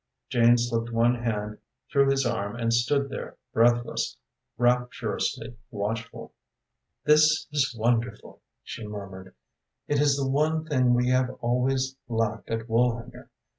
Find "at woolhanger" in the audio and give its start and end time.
12.49-13.29